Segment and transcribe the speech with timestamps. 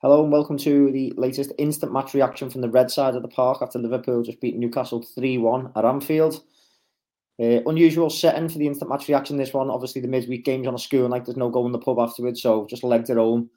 [0.00, 3.26] Hello and welcome to the latest instant match reaction from the red side of the
[3.26, 6.44] park after Liverpool just beat Newcastle 3 1 at Anfield.
[7.42, 9.36] Uh, unusual setting for the instant match reaction.
[9.36, 11.80] This one, obviously, the midweek games on a school like there's no going in the
[11.80, 13.50] pub afterwards, so just legged it home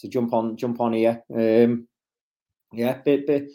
[0.00, 1.22] to jump on, jump on here.
[1.32, 1.86] Um,
[2.72, 3.50] yeah, bit, bit,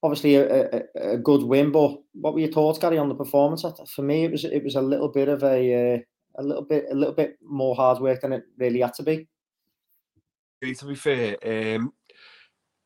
[0.00, 1.72] obviously a, a, a, good win.
[1.72, 3.64] But what were your thoughts, Gary, on the performance?
[3.92, 5.98] For me, it was it was a little bit of a uh,
[6.36, 9.26] a little bit a little bit more hard work than it really had to be
[10.72, 11.36] to be fair.
[11.44, 11.92] Um,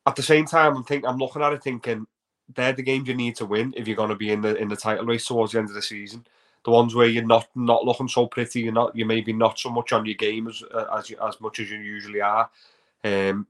[0.05, 2.07] at the same time, I'm think I'm looking at it thinking
[2.55, 4.67] they're the games you need to win if you're going to be in the in
[4.67, 6.25] the title race towards the end of the season.
[6.65, 9.69] The ones where you're not not looking so pretty, you're not you maybe not so
[9.69, 12.49] much on your game as uh, as as much as you usually are.
[13.03, 13.47] Um,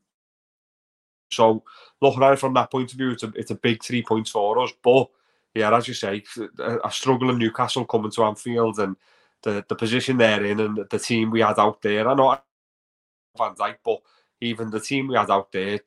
[1.32, 1.64] so
[2.02, 4.32] looking at it from that point of view, it's a it's a big three points
[4.32, 4.72] for us.
[4.84, 5.10] But
[5.56, 6.24] yeah, as you say,
[6.60, 8.96] a struggle in Newcastle coming to Anfield and
[9.44, 12.08] the the position they're in and the team we had out there.
[12.08, 12.38] I know
[13.38, 14.02] Van Dijk, but
[14.42, 15.80] even the team we had out there,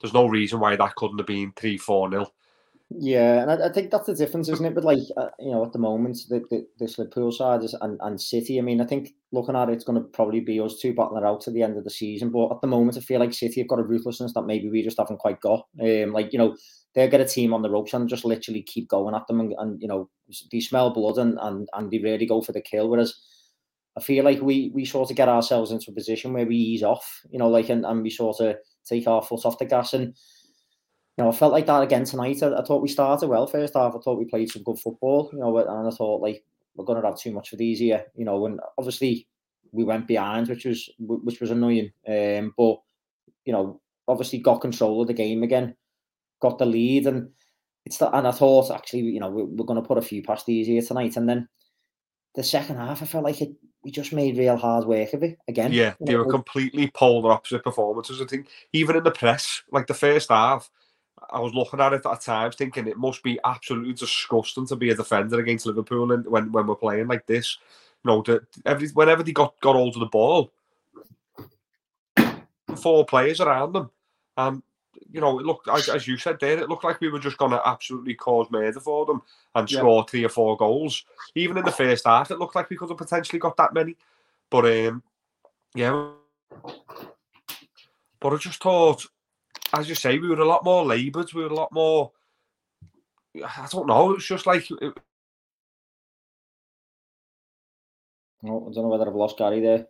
[0.00, 2.26] there's no reason why that couldn't have been 3 4 0.
[2.90, 4.74] Yeah, and I, I, think that's the difference, isn't it?
[4.74, 7.98] But like, uh, you know, at the moment, the, the, this Liverpool side is, and,
[8.02, 10.78] and City, I mean, I think looking at it, it's going to probably be us
[10.78, 12.30] two battling out to the end of the season.
[12.30, 14.82] But at the moment, I feel like City have got a ruthlessness that maybe we
[14.82, 15.66] just haven't quite got.
[15.82, 16.56] Um, like, you know,
[16.94, 19.40] they'll get a team on the ropes and just literally keep going at them.
[19.40, 20.08] And, and you know,
[20.52, 22.88] they smell blood and, and, and they really go for the kill.
[22.88, 23.14] Whereas
[23.96, 26.82] I feel like we we sort of get ourselves into a position where we ease
[26.82, 29.94] off, you know, like and, and we sort of take our foot off the gas.
[29.94, 30.14] And
[31.16, 32.42] you know, I felt like that again tonight.
[32.42, 33.94] I, I thought we started well first half.
[33.94, 36.42] I thought we played some good football, you know, and I thought like
[36.74, 38.46] we're going to have too much for these here, you know.
[38.46, 39.28] And obviously
[39.70, 41.92] we went behind, which was which was annoying.
[42.08, 42.78] Um, but
[43.44, 45.76] you know, obviously got control of the game again,
[46.40, 47.28] got the lead, and
[47.84, 48.14] it's that.
[48.14, 50.66] And I thought actually, you know, we, we're going to put a few past these
[50.66, 51.48] here tonight, and then
[52.34, 53.50] the second half, I felt like it
[53.84, 55.72] we just made real hard work of it again.
[55.72, 58.20] Yeah, they were completely polar opposite performances.
[58.20, 60.70] I think even in the press, like the first half,
[61.30, 64.90] I was looking at it at times thinking it must be absolutely disgusting to be
[64.90, 67.58] a defender against Liverpool and when, when we're playing like this.
[68.04, 70.50] You know, the, every whenever they got got hold of the ball,
[72.76, 73.90] four players around them,
[74.36, 74.62] and
[75.14, 77.38] you know, it looked as, as you said there, it looked like we were just
[77.38, 79.22] going to absolutely cause murder for them
[79.54, 79.78] and yeah.
[79.78, 81.04] score three or four goals.
[81.36, 83.94] Even in the first half, it looked like we could have potentially got that many.
[84.50, 85.04] But um,
[85.72, 86.10] yeah,
[88.18, 89.06] but I just thought,
[89.72, 91.32] as you say, we were a lot more laboured.
[91.32, 92.10] We were a lot more.
[93.36, 94.14] I don't know.
[94.14, 94.68] It's just like.
[94.68, 94.98] It...
[98.44, 99.86] Oh, I don't know whether I've lost Gary there.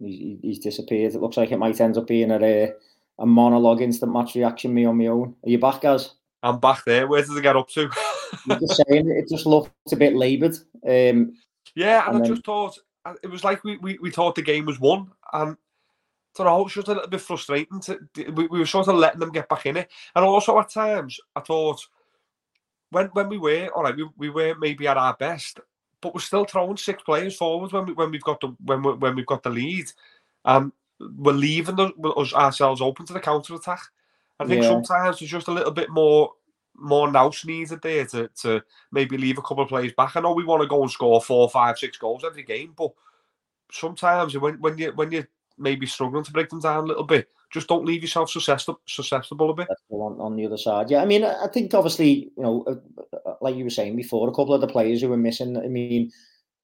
[0.00, 1.14] He's, he's disappeared.
[1.14, 2.64] It looks like it might end up being a.
[2.64, 2.72] Uh
[3.18, 5.34] a monologue instant match reaction me on my own.
[5.44, 6.14] Are you back, guys?
[6.42, 7.06] I'm back there.
[7.06, 7.88] Where does it get up to?
[8.48, 10.56] just saying, it just looked a bit laboured.
[10.86, 11.34] Um,
[11.74, 12.34] yeah, and, and I then...
[12.34, 12.78] just thought
[13.22, 15.56] it was like we, we, we thought the game was won, and I
[16.36, 17.80] don't know, it was just a little bit frustrating.
[17.80, 17.98] To,
[18.32, 21.18] we, we were sort of letting them get back in it, and also at times
[21.36, 21.80] I thought
[22.90, 25.60] when when we were all right, we, we were maybe at our best,
[26.00, 28.92] but we're still throwing six players forward when we when we've got the when we,
[28.92, 29.90] when we've got the lead.
[30.44, 33.80] Um, we're leaving the, us ourselves open to the counter attack.
[34.40, 34.68] I think yeah.
[34.68, 36.32] sometimes there's just a little bit more
[36.76, 38.60] more nous needed there to, to
[38.90, 40.16] maybe leave a couple of players back.
[40.16, 42.92] I know we want to go and score four, five, six goals every game, but
[43.70, 45.24] sometimes when when you when you
[45.56, 49.50] maybe struggling to break them down a little bit, just don't leave yourself susceptible susceptible
[49.50, 49.68] a bit.
[49.90, 51.00] On, on the other side, yeah.
[51.00, 54.32] I mean, I think obviously, you know, uh, uh, like you were saying before, a
[54.32, 55.56] couple of the players who were missing.
[55.56, 56.10] I mean,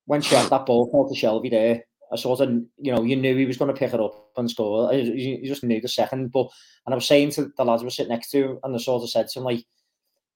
[0.06, 3.16] when she had that ball called to Shelvey there, I sort of, you know, you
[3.16, 4.92] knew he was going to pick it up and score.
[4.92, 6.32] You just knew the second.
[6.32, 6.48] But,
[6.84, 8.78] and I was saying to the lads who were sitting next to him, and I
[8.78, 9.64] sort of said to him, like,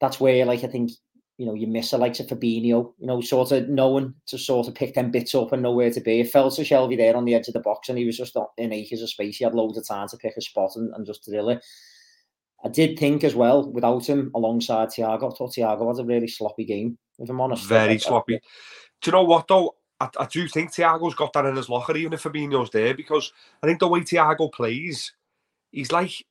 [0.01, 0.93] that's where, like, I think,
[1.37, 4.69] you know, you miss a like of Fabinho, you know, sort of knowing to sort
[4.69, 6.21] of pick them bits up and know where to be.
[6.21, 8.37] It felt to Shelvey there on the edge of the box, and he was just
[8.57, 9.39] in acres of space.
[9.39, 11.65] He had loads of time to pick a spot and, and just drill it.
[12.65, 16.29] I did think as well, without him alongside Thiago, I thought Thiago had a really
[16.29, 17.67] sloppy game, if I'm honest.
[17.67, 18.37] Very I, sloppy.
[18.37, 18.41] I,
[19.03, 19.75] Do you know what, though?
[20.01, 23.33] I, I do think Thiago's got that in his locker, even if Fabinho's there, because
[23.63, 25.13] I think the way Thiago plays,
[25.71, 26.25] he's like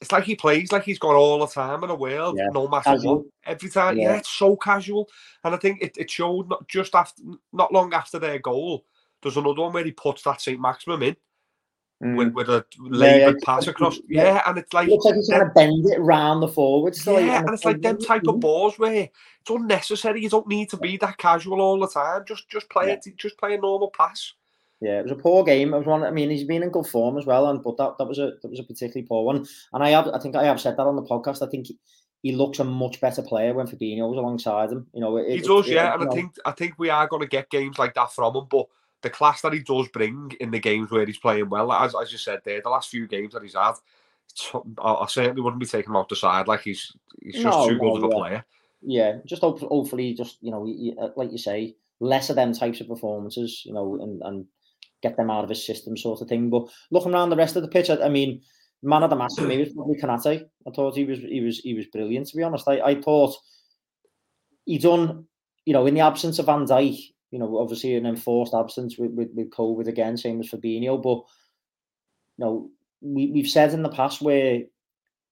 [0.00, 2.48] it's like he plays like he's got all the time in the world, yeah.
[2.52, 3.16] no matter casual.
[3.16, 3.26] what.
[3.44, 4.10] Every time, yeah.
[4.10, 4.16] yeah.
[4.16, 5.08] it's so casual.
[5.42, 8.84] And I think it, it showed not just after not long after their goal.
[9.22, 11.16] There's another one where he puts that Saint-Maximin in
[12.02, 12.16] mm.
[12.16, 13.98] with, with a laboured yeah, pass across.
[14.08, 17.04] Yeah, and it's like it looks like he's trying to bend it round the forwards.
[17.06, 19.08] Yeah, and it's like them type of balls where
[19.40, 20.22] it's unnecessary.
[20.22, 22.24] You don't need to be that casual all the time.
[22.26, 23.06] Just just play it.
[23.16, 24.32] Just play a normal pass.
[24.80, 25.72] Yeah, it was a poor game.
[25.72, 26.02] It was one.
[26.02, 28.32] I mean, he's been in good form as well, and but that, that was a
[28.42, 29.46] that was a particularly poor one.
[29.72, 31.40] And I have, I think I have said that on the podcast.
[31.40, 31.78] I think he,
[32.22, 34.86] he looks a much better player when Fabinho was alongside him.
[34.92, 35.94] You know, it, he does, it, yeah.
[35.94, 38.36] It, and I think I think we are going to get games like that from
[38.36, 38.66] him, but
[39.02, 42.12] the class that he does bring in the games where he's playing well, as as
[42.12, 43.74] you said there, the last few games that he's had,
[44.82, 46.48] I certainly wouldn't be taking him out the side.
[46.48, 48.44] Like he's he's just no, too good no, of a player.
[48.82, 50.68] Yeah, just hope, hopefully, just you know,
[51.00, 54.46] uh, like you say, less of them types of performances, you know, and and
[55.02, 56.50] get them out of his system, sort of thing.
[56.50, 58.42] But looking around the rest of the pitch, I, I mean,
[58.82, 60.44] man of the match for me was probably Konate.
[60.66, 62.28] I thought he was he was he was brilliant.
[62.28, 63.34] To be honest, I, I thought
[64.64, 65.26] he done,
[65.64, 66.98] you know, in the absence of Van Dijk,
[67.36, 71.02] you know, obviously an enforced absence with, with, with COVID again, same as Fabinho.
[71.02, 71.18] But
[72.38, 72.70] you know,
[73.02, 74.62] we we've said in the past where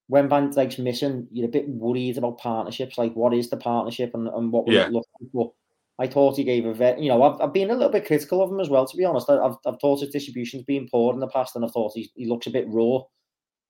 [0.09, 2.99] when Van Dijk's missing, you're a bit worried about partnerships.
[2.99, 4.85] Like, what is the partnership and, and what will yeah.
[4.85, 5.31] it look like?
[5.33, 8.07] But I thought he gave a very, you know, I've, I've been a little bit
[8.07, 9.31] critical of him as well, to be honest.
[9.31, 12.27] I've, I've thought his distribution's been poor in the past, and I thought he, he
[12.27, 12.99] looks a bit raw.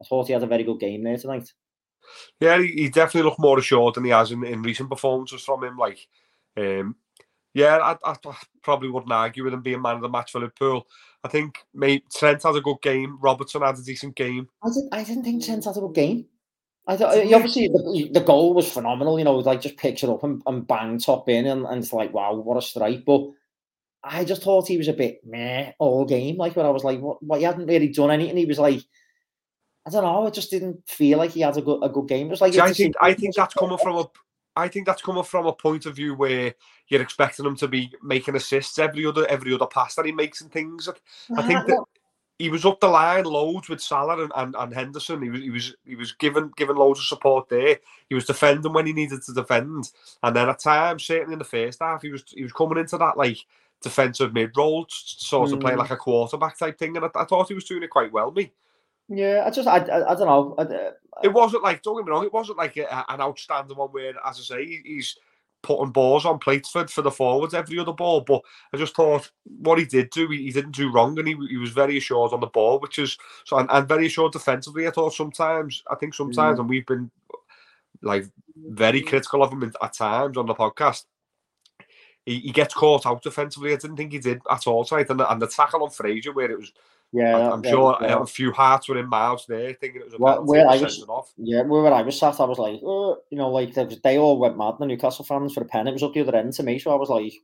[0.02, 1.52] I thought he had a very good game there tonight.
[2.40, 5.62] Yeah, he, he definitely looked more assured than he has in, in recent performances from
[5.62, 5.76] him.
[5.76, 6.08] Like,
[6.56, 6.96] um,
[7.54, 10.40] yeah, I, I, I, probably wouldn't argue with him being man of the match for
[10.40, 10.86] Liverpool.
[11.22, 13.18] I think maybe Trent has a good game.
[13.22, 14.48] Robertson had a decent game.
[14.62, 16.26] I, didn't, I didn't think Trent had a good game.
[16.86, 19.18] I thought obviously the, the, goal was phenomenal.
[19.18, 21.94] You know, like just picks it up and, and bang top in, and, and it's
[21.94, 23.06] like wow, what a strike.
[23.06, 23.30] But
[24.02, 26.36] I just thought he was a bit meh all game.
[26.36, 27.22] Like when I was like, what?
[27.22, 28.36] what he hadn't really done anything.
[28.36, 28.82] He was like,
[29.86, 30.26] I don't know.
[30.26, 32.26] It just didn't feel like he had a good a good game.
[32.26, 34.04] It was like See, I think I think that's coming from a
[34.56, 36.54] I think that's coming from a point of view where
[36.88, 40.40] you're expecting him to be making assists every other every other pass that he makes
[40.40, 40.88] and things.
[41.36, 41.84] I think that
[42.38, 45.22] he was up the line loads with Salah and, and, and, Henderson.
[45.22, 47.78] He was he was he was given given loads of support there.
[48.08, 49.90] He was defending when he needed to defend,
[50.22, 52.98] and then at times, certainly in the first half, he was he was coming into
[52.98, 53.38] that like
[53.82, 55.60] defensive mid role, sort of mm.
[55.60, 56.96] playing like a quarterback type thing.
[56.96, 58.32] And I, I, thought he was doing it quite well.
[58.32, 58.52] Me.
[59.08, 60.54] Yeah, I just I, I, I don't know.
[60.58, 60.90] I, I,
[61.22, 62.24] it wasn't like don't get me wrong.
[62.24, 65.16] It wasn't like a, an outstanding one where, as I say, he's
[65.62, 68.20] putting balls on plates for, for the forwards every other ball.
[68.20, 68.42] But
[68.72, 71.56] I just thought what he did do, he, he didn't do wrong, and he, he
[71.56, 74.86] was very assured on the ball, which is so and, and very assured defensively.
[74.86, 76.60] I thought sometimes, I think sometimes, mm.
[76.60, 77.10] and we've been
[78.02, 78.26] like
[78.56, 81.04] very critical of him at times on the podcast.
[82.24, 83.72] He, he gets caught out defensively.
[83.72, 86.32] I didn't think he did at all tonight, and the, and the tackle on Fraser
[86.32, 86.72] where it was
[87.14, 88.20] yeah, I'm sure yeah.
[88.20, 91.04] a few hearts were in mouths there, thinking it was a well, where I was,
[91.08, 91.32] off.
[91.36, 93.72] Yeah, where I was sat, I was like, oh, you know, like
[94.02, 94.74] they all went mad.
[94.80, 95.86] The Newcastle fans for the pen.
[95.86, 97.34] It was up the other end to me, so I was like,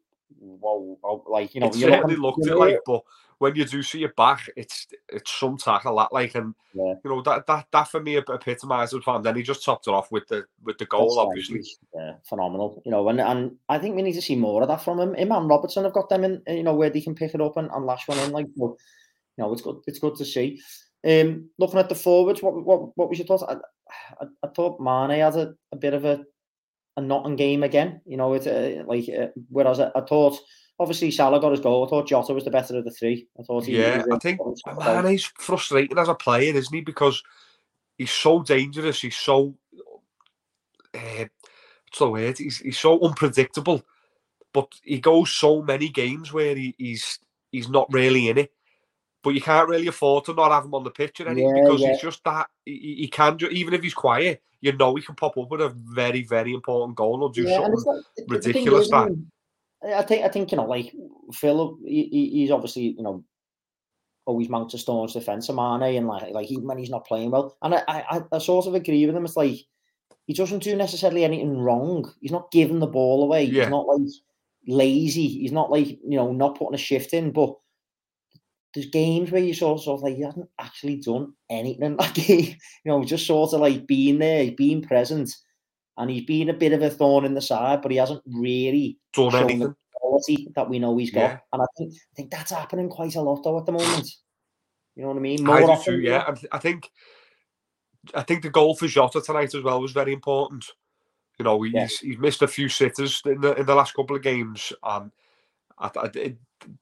[0.41, 3.03] whoa, oh, like you know, it certainly looked it like, but
[3.41, 6.95] when you do see it back, it's it's some tackle that like, and yeah.
[7.03, 10.13] you know that that that for me epitomises the Then he just topped it off
[10.13, 11.63] with the with the goal, That's obviously.
[11.95, 12.83] Yeah, phenomenal.
[12.85, 15.15] You know, and and I think we need to see more of that from him.
[15.15, 17.57] Him and Robertson have got them in, you know, where they can pick it up
[17.57, 18.31] and, and lash one in.
[18.31, 18.77] Like, but, you
[19.41, 19.77] know, it's good.
[19.87, 20.61] It's good to see.
[21.07, 23.43] Um, looking at the forwards, what what what was your thoughts?
[23.43, 23.55] I,
[24.21, 26.25] I, I thought Mane had a, a bit of a
[26.97, 28.01] a Nottingham game again.
[28.05, 30.39] You know, it's uh, like uh, whereas I, I, thought
[30.79, 31.85] obviously Salah got his goal.
[31.85, 33.29] I thought Jota was the better of the three.
[33.39, 34.41] I thought he, yeah, I think
[34.79, 36.83] Mane's frustrating as a player, isn't he?
[36.83, 37.23] Because
[37.97, 39.01] he's so dangerous.
[39.01, 39.55] He's so
[40.95, 41.25] uh,
[41.85, 42.39] what's the word?
[42.39, 43.83] He's he's so unpredictable.
[44.53, 47.21] But he goes so many games where he, he's
[47.53, 48.53] he's not really in it
[49.23, 51.63] but you can't really afford to not have him on the pitch or anything yeah,
[51.63, 51.93] because yeah.
[51.93, 55.15] he's just that he, he can do, even if he's quiet, you know he can
[55.15, 58.85] pop up with a very very important goal or do yeah, something like, ridiculous.
[58.85, 59.17] Is, that
[59.97, 60.95] I think I think you know like
[61.33, 63.25] Phil, he, he's obviously you know
[64.27, 67.31] always mounts a staunch defence of Mane and like like even when he's not playing
[67.31, 69.25] well, and I, I I sort of agree with him.
[69.25, 69.57] It's like
[70.27, 72.11] he doesn't do necessarily anything wrong.
[72.21, 73.47] He's not giving the ball away.
[73.47, 74.09] He's not like
[74.67, 75.29] lazy.
[75.29, 77.55] He's not like you know not putting a shift in, but
[78.75, 81.97] there's games where you sort of like he hasn't actually done anything.
[81.97, 82.57] Like he, you
[82.93, 85.35] know, just sort of like being there, being present,
[85.97, 88.99] and he's been a bit of a thorn in the side, but he hasn't really
[89.13, 89.59] done anything.
[89.61, 91.21] The quality that we know he's got.
[91.21, 91.39] Yeah.
[91.53, 94.09] And I think I think that's happening quite a lot though at the moment.
[94.97, 95.45] You know what I mean?
[95.45, 96.35] More I do too, yeah.
[96.53, 96.91] I think
[98.15, 100.65] I think the goal for Jota tonight as well was very important.
[101.39, 101.87] You know, he's, yeah.
[102.03, 105.11] he's missed a few sitters in the in the last couple of games, and
[105.81, 106.37] I, I, it,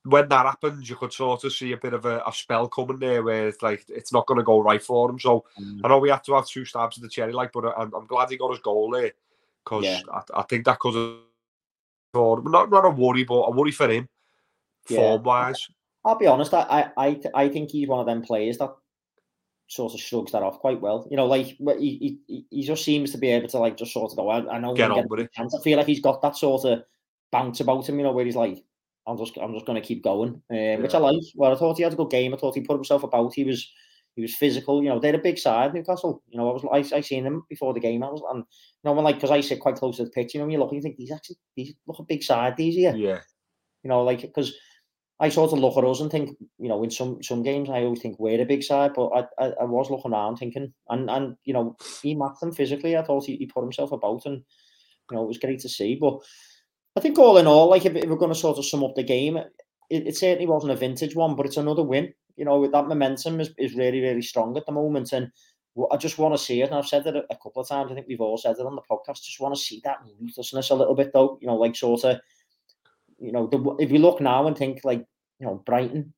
[0.05, 2.99] when that happens, you could sort of see a bit of a, a spell coming
[2.99, 5.19] there where it's like it's not going to go right for him.
[5.19, 5.81] So mm.
[5.85, 8.07] I know we have to have two stabs of the cherry, like, but I'm, I'm
[8.07, 9.13] glad he got his goal there
[9.65, 10.01] because yeah.
[10.13, 11.17] I, I, think that could have
[12.45, 14.09] not not a worry, but a worry for him,
[14.89, 14.99] yeah.
[14.99, 15.69] form wise.
[16.05, 16.55] I'll be honest.
[16.55, 18.75] I, I I think he's one of them players that
[19.69, 21.07] sort of shrugs that off quite well.
[21.11, 24.11] You know, like he he, he just seems to be able to like just sort
[24.11, 24.29] of go.
[24.29, 25.31] I, I know get on with it.
[25.37, 26.83] I feel like he's got that sort of
[27.31, 27.99] bounce about him.
[27.99, 28.65] You know, where he's like
[29.09, 30.77] I'm just I'm just going to keep going, um, yeah.
[30.77, 31.23] which I like.
[31.35, 32.35] Well, I thought he had a good game.
[32.35, 33.35] I thought he put himself about.
[33.35, 33.71] He was
[34.15, 34.83] he was physical.
[34.83, 36.23] You know, they're a big side, Newcastle.
[36.29, 38.03] You know, I was I, I seen them before the game.
[38.03, 40.35] I was and you know when like because I sit quite close to the pitch.
[40.35, 42.57] You know, when you look, and you think these actually these look a big side.
[42.57, 42.95] These here.
[42.95, 43.21] Yeah.
[43.83, 44.55] You know, like because
[45.21, 47.83] I sort of look at us and think, you know, in some some games I
[47.83, 51.11] always think we're a big side, but I I, I was looking around thinking, and
[51.11, 52.97] and you know, he matched them physically.
[52.97, 54.43] I thought he, he put himself about, and
[55.11, 55.97] you know, it was great to see.
[55.97, 56.19] But
[56.99, 58.95] I think all in all, like if, if we're going to sort of sum up
[58.97, 59.49] the game, it,
[59.91, 62.13] it, certainly wasn't a vintage one, but it's another win.
[62.37, 65.31] You know, that momentum is, is really really strong at the moment, and
[65.93, 66.67] I just want to see it.
[66.67, 67.91] And I've said it a, couple of times.
[67.91, 69.23] I think we've all said it on the podcast.
[69.23, 71.39] Just want to see that ruthlessness a little bit, though.
[71.41, 72.21] You know, like sort of
[73.19, 75.05] you know, the, if you look now and think like,
[75.41, 76.13] you know, Brighton,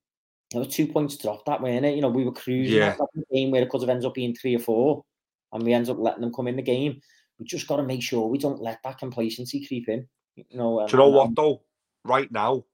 [0.55, 1.95] it was two points dropped that way, it?
[1.95, 2.97] You know, we were cruising yeah.
[2.97, 5.05] that game where it could have ended up being three or four,
[5.53, 7.01] and we ended up letting them come in the game.
[7.39, 10.07] We just got to make sure we don't let that complacency creep in.
[10.37, 11.63] You know, Do you know what though?
[12.05, 12.65] Right now,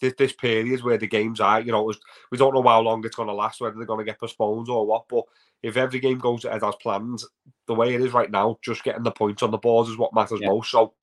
[0.00, 1.98] this period where the games are, you know, was,
[2.30, 4.68] we don't know how long it's going to last, whether they're going to get postponed
[4.68, 5.08] or what.
[5.08, 5.24] But
[5.62, 7.22] if every game goes ahead as planned,
[7.66, 10.14] the way it is right now, just getting the points on the board is what
[10.14, 10.48] matters yeah.
[10.48, 10.70] most.
[10.70, 10.94] So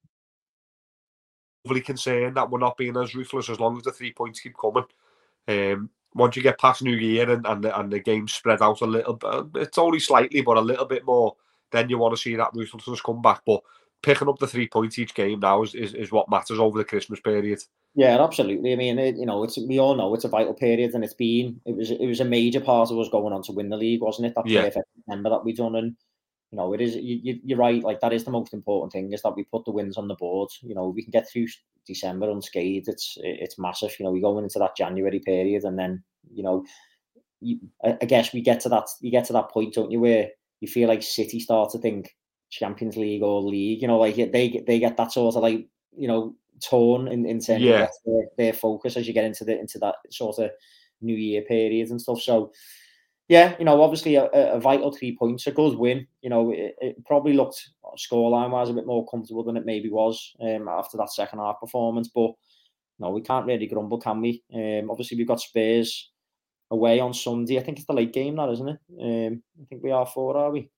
[1.65, 4.55] overly concerned that we're not being as ruthless as long as the three points keep
[4.57, 4.85] coming.
[5.47, 8.81] Um, once you get past New Year and, and, the, and the game spread out
[8.81, 11.35] a little bit, it's only slightly, but a little bit more,
[11.71, 13.41] then you want to see that ruthlessness come back.
[13.45, 13.61] But
[14.03, 16.85] picking up the three points each game now is, is, is what matters over the
[16.85, 17.59] Christmas period.
[17.95, 18.73] Yeah, absolutely.
[18.73, 21.13] I mean, it, you know, it's we all know it's a vital period, and it's
[21.13, 23.77] been it was it was a major part of us going on to win the
[23.77, 24.33] league, wasn't it?
[24.35, 24.63] That yeah.
[24.63, 25.95] perfect December that we done, and
[26.51, 27.83] you know, it is you, you're right.
[27.83, 30.15] Like that is the most important thing is that we put the wins on the
[30.15, 30.49] board.
[30.61, 31.47] You know, we can get through
[31.87, 32.89] December unscathed.
[32.89, 33.95] It's it's massive.
[33.99, 36.65] You know, we go into that January period, and then you know,
[37.41, 38.87] you, I guess we get to that.
[39.01, 40.29] You get to that point, don't you, where
[40.61, 42.15] you feel like City start to think
[42.53, 43.81] Champions League or league.
[43.81, 47.39] You know, like they they get that sort of like you know torn in in
[47.39, 47.83] terms yeah.
[47.83, 50.51] of their, their focus as you get into the into that sort of
[51.01, 52.21] New Year period and stuff.
[52.21, 52.51] So
[53.29, 56.05] yeah, you know, obviously a, a, vital three points, a good win.
[56.21, 59.89] You know, it, it probably looked scoreline wise a bit more comfortable than it maybe
[59.89, 62.09] was um, after that second half performance.
[62.13, 62.31] But
[62.99, 64.43] no, we can't really grumble, can we?
[64.53, 66.11] Um, obviously, we've got Spurs
[66.69, 67.57] away on Sunday.
[67.57, 68.79] I think it's the late game, that isn't it?
[69.01, 70.69] Um, I think we are four, are we?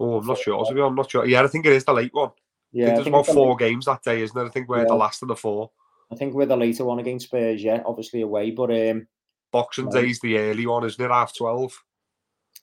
[0.00, 0.64] Oh, I'm not sure.
[0.64, 1.26] I'm not sure.
[1.26, 2.30] Yeah, I think it is the late one.
[2.72, 3.58] Yeah, there's about four late...
[3.58, 4.44] games that day, isn't it?
[4.44, 4.84] I think we're yeah.
[4.84, 5.70] the last of the four.
[6.10, 7.62] I think we're the later one against Spurs.
[7.62, 9.06] Yeah, obviously away, but um,
[9.52, 11.10] Boxing Day Day's the early one, isn't it?
[11.10, 11.72] Half twelve.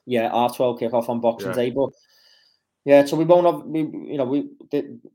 [0.06, 1.56] Yeah, half twelve kick off on Boxing yeah.
[1.56, 1.90] Day, but
[2.86, 4.50] yeah, so we won't have we you know we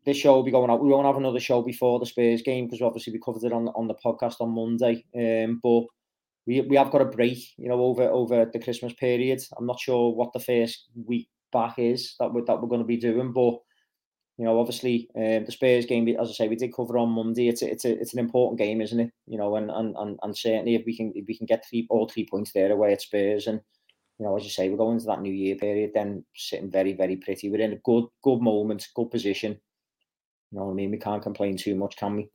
[0.05, 0.83] this show will be going out.
[0.83, 3.69] We won't have another show before the Spurs game because obviously we covered it on
[3.69, 5.05] on the podcast on Monday.
[5.15, 5.85] Um, but
[6.47, 9.41] we we have got a break, you know, over over the Christmas period.
[9.57, 12.87] I'm not sure what the first week back is that we that we're going to
[12.87, 13.59] be doing, but
[14.41, 17.49] you know, obviously, um, the Spurs game, as I say, we did cover on Monday.
[17.49, 19.11] It's a, it's a, it's an important game, isn't it?
[19.27, 21.87] You know, and and and, and certainly if we can if we can get three
[21.91, 23.61] all three points there away at Spurs, and
[24.19, 26.95] you know, as you say, we're going into that New Year period, then sitting very
[26.95, 27.51] very pretty.
[27.51, 29.61] We're in a good good moment, good position.
[30.53, 30.91] You know what I mean?
[30.91, 32.31] We can't complain too much, can we?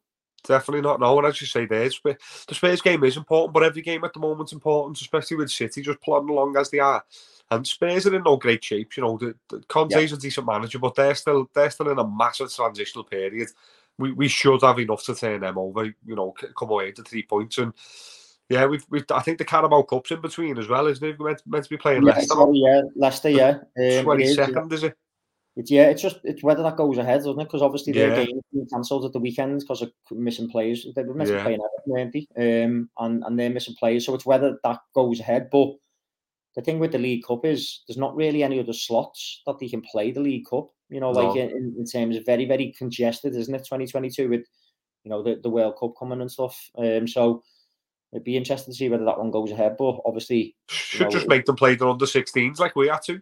[0.47, 0.99] Definitely not.
[0.99, 2.17] No, and as you say, there, the
[2.51, 6.01] Spurs game is important, but every game at the moment's important, especially with City just
[6.01, 7.03] plodding along as they are.
[7.51, 8.97] And Spurs are in no great shape.
[8.97, 10.17] You know, the, the Conte's yeah.
[10.17, 13.49] a decent manager, but they're still they're still in a massive transitional period.
[13.97, 15.85] We we should have enough to turn them over.
[15.85, 17.73] You know, come away to three points and.
[18.47, 19.05] Yeah, we've, we've.
[19.09, 21.17] I think the Carabao Cup's in between as well, isn't it?
[21.17, 22.35] We're meant, meant to be playing yeah, Leicester.
[22.53, 24.01] yeah, Leicester, yeah.
[24.03, 24.95] Twenty um, second, is, it?
[25.55, 27.45] It's yeah, it's just it's whether that goes ahead, doesn't it?
[27.45, 28.25] Because obviously their yeah.
[28.25, 30.85] game been cancelled at the weekend because of missing players.
[30.95, 31.43] They were missing yeah.
[31.43, 32.63] playing Everton, weren't they?
[32.63, 35.49] Um, and and they're missing players, so it's whether that goes ahead.
[35.49, 35.75] But
[36.55, 39.67] the thing with the League Cup is there's not really any other slots that they
[39.67, 40.69] can play the League Cup.
[40.89, 41.41] You know, like no.
[41.41, 43.59] in, in terms of very, very congested, isn't it?
[43.59, 44.45] 2022 with,
[45.03, 46.69] you know, the, the World Cup coming and stuff.
[46.77, 47.43] Um, so
[48.13, 49.75] it'd be interesting to see whether that one goes ahead.
[49.77, 53.21] But obviously, should know, just make them play the under 16s like we had to.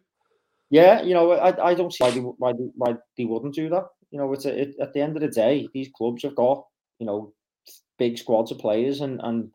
[0.73, 3.69] Yeah, you know, I, I don't see why they, why they, why they wouldn't do
[3.69, 3.83] that.
[4.09, 6.63] You know, it's a, it, at the end of the day, these clubs have got
[6.97, 7.31] you know
[7.99, 9.51] big squads of players and and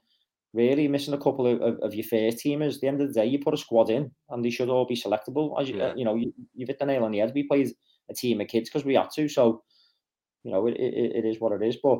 [0.54, 2.76] really missing a couple of, of, of, your first teamers.
[2.76, 4.87] At the end of the day, you put a squad in, and they should all
[4.87, 5.60] be selectable.
[5.60, 5.92] As you, yeah.
[5.96, 7.32] you know, you, you've hit the nail on the head.
[7.34, 7.72] We played
[8.08, 9.64] a team of kids because we had to, so
[10.44, 11.78] you know, it, it, it is what it is.
[11.82, 11.98] But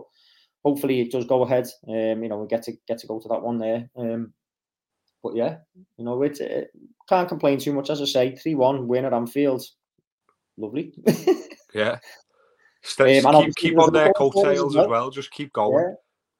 [0.64, 1.66] hopefully, it does go ahead.
[1.88, 3.90] Um, you know, we get to get to go to that one there.
[3.98, 4.32] Um,
[5.22, 5.58] but yeah,
[5.96, 6.70] you know, it, it
[7.08, 7.90] can't complain too much.
[7.90, 9.64] As I say, three one win at Anfield,
[10.56, 10.94] lovely.
[11.75, 11.98] yeah.
[12.82, 14.84] Stay, um, keep, keep on their coattails as well.
[14.84, 15.10] as well.
[15.10, 15.84] Just keep going.
[15.88, 15.94] Yeah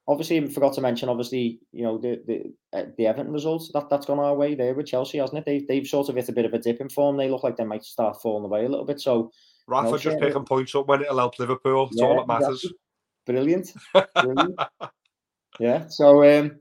[0.08, 3.88] obviously, we forgot to mention, obviously, you know, the the uh, the Everton results that
[3.88, 5.44] that's gone our way there with Chelsea, hasn't it?
[5.44, 7.16] They've they've sort of hit a bit of a dip in form.
[7.16, 9.00] They look like they might start falling away a little bit.
[9.00, 9.30] So,
[9.68, 11.88] Rafa you know, just picking points up when it'll help Liverpool.
[11.92, 12.64] It's yeah, all that matters.
[12.64, 12.78] Exactly.
[13.26, 13.73] Brilliant.
[14.14, 14.61] Brilliant.
[15.61, 15.87] yeah.
[15.88, 16.58] So, um,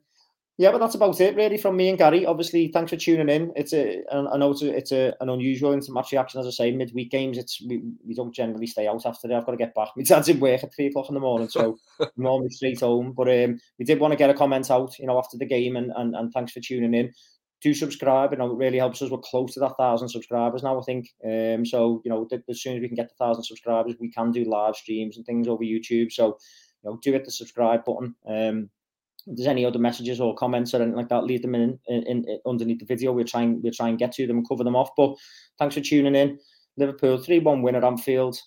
[0.60, 2.26] Yeah, but that's about it really from me and Gary.
[2.26, 3.54] Obviously, thanks for tuning in.
[3.56, 6.50] It's a, I know it's a, it's a, an unusual into match reaction, as I
[6.50, 7.38] say, midweek games.
[7.38, 9.36] It's we, we don't generally stay out after it.
[9.36, 9.90] I've got to get back.
[9.96, 11.78] My dad's in work at three o'clock in the morning, so
[12.18, 13.14] normally straight home.
[13.16, 15.76] But um, we did want to get a comment out, you know, after the game,
[15.76, 17.14] and and, and thanks for tuning in.
[17.62, 19.12] Do subscribe, you know, it really helps us.
[19.12, 21.10] We're close to that thousand subscribers now, I think.
[21.24, 24.32] Um, so you know, as soon as we can get the thousand subscribers, we can
[24.32, 26.12] do live streams and things over YouTube.
[26.12, 26.40] So
[26.84, 28.16] you know, do hit the subscribe button.
[28.28, 28.70] Um,
[29.28, 32.40] there's any other messages or comments or anything like that, leave them in, in, in
[32.46, 33.12] underneath the video.
[33.12, 34.90] We'll try and we'll try and get to them and cover them off.
[34.96, 35.16] But
[35.60, 36.40] thanks for tuning in.
[36.78, 38.40] Liverpool three one win at Anfield.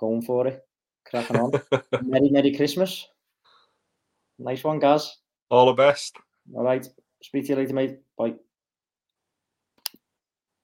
[0.00, 0.60] Going for it,
[1.06, 1.52] cracking on.
[2.02, 3.06] Merry Merry Christmas.
[4.38, 5.18] Nice one, guys.
[5.50, 6.16] All the best.
[6.54, 6.86] All right.
[7.22, 7.98] Speak to you later, mate.
[8.18, 8.34] Bye.